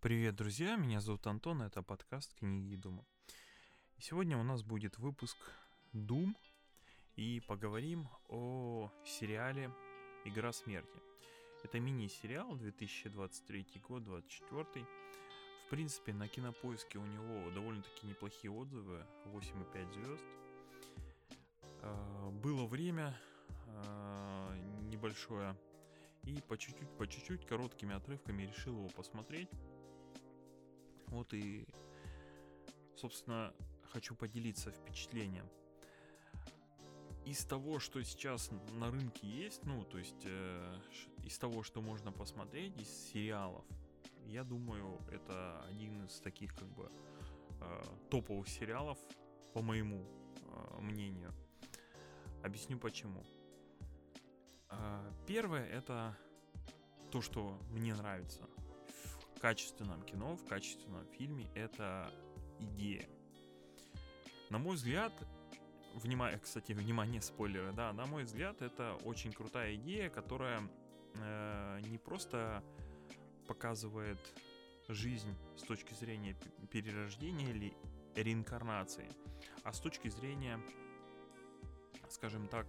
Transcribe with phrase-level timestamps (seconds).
[0.00, 0.76] Привет, друзья!
[0.76, 3.04] Меня зовут Антон, это подкаст «Книги и Дума».
[3.98, 5.36] Сегодня у нас будет выпуск
[5.92, 6.36] «Дум»,
[7.16, 9.72] и поговорим о сериале
[10.24, 11.00] «Игра смерти».
[11.64, 14.86] Это мини-сериал 2023 год, 24
[15.66, 20.24] В принципе, на кинопоиске у него довольно-таки неплохие отзывы, 8,5 звезд.
[21.82, 23.18] А, было время
[23.66, 25.56] а, небольшое,
[26.22, 29.50] и по чуть-чуть, по чуть-чуть, короткими отрывками решил его посмотреть.
[31.10, 31.66] Вот и,
[32.96, 33.54] собственно,
[33.90, 35.48] хочу поделиться впечатлением.
[37.24, 40.80] Из того, что сейчас на рынке есть, ну, то есть э,
[41.24, 43.64] из того, что можно посмотреть, из сериалов,
[44.26, 46.90] я думаю, это один из таких как бы
[47.60, 48.98] э, топовых сериалов,
[49.52, 51.34] по моему э, мнению.
[52.42, 53.22] Объясню почему.
[54.70, 56.16] Э, первое это
[57.10, 58.48] то, что мне нравится
[59.38, 62.10] в качественном кино, в качественном фильме, это
[62.58, 63.08] идея.
[64.50, 65.12] На мой взгляд,
[65.94, 70.68] внимание, кстати, внимание, спойлеры, да, на мой взгляд, это очень крутая идея, которая
[71.14, 72.64] э, не просто
[73.46, 74.18] показывает
[74.88, 76.36] жизнь с точки зрения
[76.72, 77.74] перерождения или
[78.16, 79.08] реинкарнации,
[79.62, 80.60] а с точки зрения,
[82.10, 82.66] скажем так,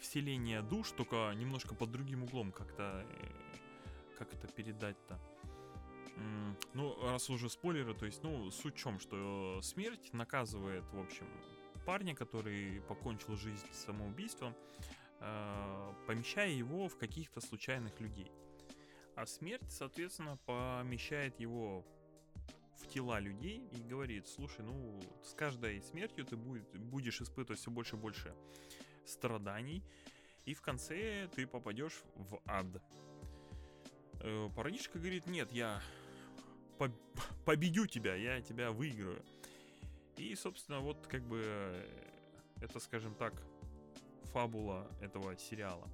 [0.00, 3.45] вселения душ, только немножко под другим углом как-то э,
[4.18, 5.18] как это передать-то?
[6.72, 11.26] Ну, раз уже спойлеры, то есть, ну, суть в чем, что смерть наказывает, в общем,
[11.84, 14.54] парня, который покончил жизнь самоубийством,
[15.20, 18.30] э, помещая его в каких-то случайных людей.
[19.14, 21.84] А смерть, соответственно, помещает его
[22.76, 27.96] в тела людей и говорит, слушай, ну, с каждой смертью ты будешь испытывать все больше
[27.96, 28.34] и больше
[29.04, 29.82] страданий,
[30.44, 32.66] и в конце ты попадешь в ад.
[34.26, 35.80] Э, парнишка говорит, нет, я
[36.78, 36.90] по
[37.44, 39.24] победю тебя, я тебя выиграю.
[40.16, 41.88] И, собственно, вот как бы э,
[42.60, 43.40] это, скажем так,
[44.32, 45.88] фабула этого сериала.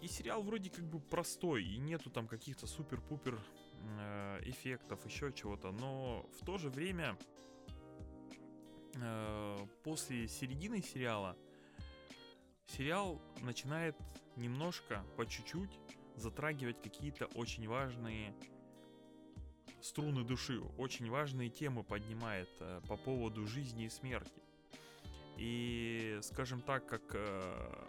[0.00, 3.36] И сериал вроде как бы простой, и нету там каких-то супер-пупер
[3.98, 7.18] э, эффектов, еще чего-то, но в то же время
[9.84, 11.36] после середины сериала
[12.66, 13.96] сериал начинает
[14.36, 15.70] немножко, по чуть-чуть
[16.20, 18.34] затрагивать какие-то очень важные
[19.80, 24.42] струны души, очень важные темы поднимает э, по поводу жизни и смерти.
[25.36, 27.86] И, скажем так, как э,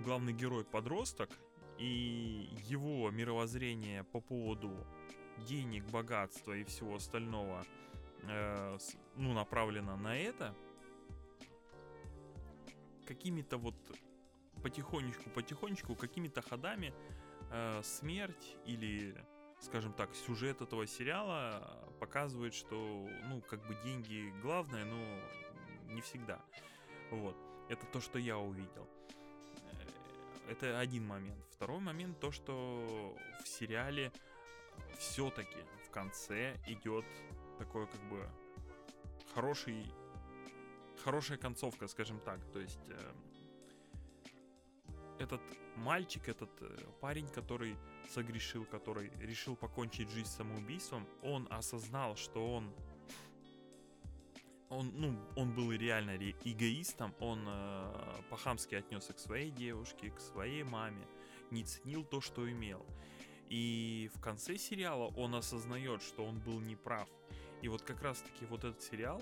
[0.00, 1.30] главный герой подросток
[1.78, 4.72] и его мировоззрение по поводу
[5.46, 7.64] денег, богатства и всего остального,
[8.24, 8.78] э,
[9.16, 10.54] ну, направлено на это,
[13.06, 13.74] какими-то вот
[14.62, 16.92] потихонечку, потихонечку, какими-то ходами
[17.50, 19.14] э, смерть или,
[19.60, 26.40] скажем так, сюжет этого сериала показывает, что, ну, как бы деньги главное, но не всегда.
[27.10, 27.36] Вот.
[27.68, 28.88] Это то, что я увидел.
[29.62, 31.44] Э, это один момент.
[31.50, 34.12] Второй момент то, что в сериале
[34.98, 37.04] все-таки в конце идет
[37.58, 38.28] такой как бы
[39.34, 39.84] хороший
[41.04, 42.40] хорошая концовка, скажем так.
[42.52, 43.12] То есть э,
[45.20, 45.40] этот
[45.76, 47.76] мальчик, этот э, парень, который
[48.10, 52.72] согрешил, который решил покончить жизнь самоубийством, он осознал, что он
[54.70, 60.62] он, ну, он был реально эгоистом, он э, по-хамски отнесся к своей девушке, к своей
[60.62, 61.04] маме,
[61.50, 62.86] не ценил то, что имел.
[63.48, 67.08] И в конце сериала он осознает, что он был неправ.
[67.62, 69.20] И вот как раз-таки вот этот сериал,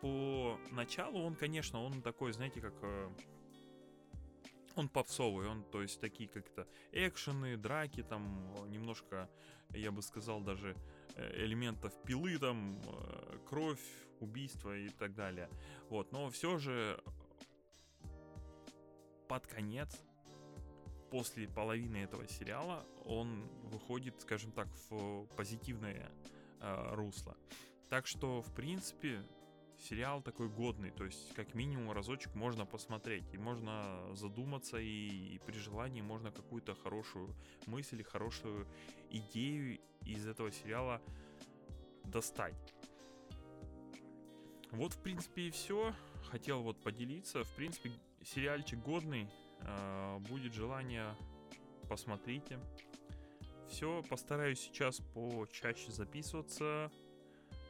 [0.00, 2.74] по началу он, конечно, он такой, знаете, как...
[2.82, 3.10] Э,
[4.78, 9.28] он попсовый, он, то есть, такие как-то экшены, драки, там, немножко,
[9.70, 10.76] я бы сказал, даже
[11.16, 13.82] э, элементов пилы, там, э, кровь,
[14.20, 15.48] убийство и так далее.
[15.88, 17.00] Вот, но все же
[19.28, 19.90] под конец,
[21.10, 26.10] после половины этого сериала, он выходит, скажем так, в позитивное
[26.60, 27.36] э, русло.
[27.88, 29.22] Так что, в принципе,
[29.78, 35.40] сериал такой годный, то есть как минимум разочек можно посмотреть, и можно задуматься, и, и
[35.46, 37.34] при желании можно какую-то хорошую
[37.66, 38.66] мысль, хорошую
[39.10, 41.00] идею из этого сериала
[42.04, 42.54] достать.
[44.72, 45.94] Вот, в принципе, и все.
[46.30, 47.44] Хотел вот поделиться.
[47.44, 47.90] В принципе,
[48.22, 49.28] сериальчик годный.
[49.60, 51.14] Э, будет желание,
[51.88, 52.58] посмотрите.
[53.68, 56.90] Все, постараюсь сейчас почаще записываться,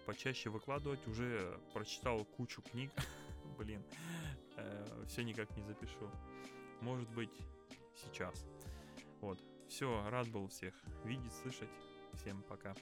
[0.08, 1.06] почаще выкладывать.
[1.06, 2.90] Уже прочитал кучу книг.
[3.58, 3.84] Блин,
[4.56, 6.10] э, все никак не запишу.
[6.80, 7.30] Может быть,
[7.94, 8.46] сейчас.
[9.20, 9.38] Вот.
[9.68, 10.74] Все, рад был всех
[11.04, 11.68] видеть, слышать.
[12.14, 12.74] Всем пока.